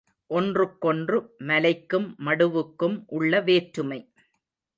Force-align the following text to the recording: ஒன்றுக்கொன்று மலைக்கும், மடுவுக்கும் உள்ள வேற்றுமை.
ஒன்றுக்கொன்று 0.27 1.17
மலைக்கும், 1.39 2.07
மடுவுக்கும் 2.25 2.97
உள்ள 3.07 3.41
வேற்றுமை. 3.41 3.99